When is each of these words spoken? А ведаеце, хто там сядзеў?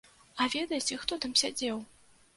А 0.43 0.47
ведаеце, 0.53 0.97
хто 1.03 1.19
там 1.27 1.37
сядзеў? 1.45 1.77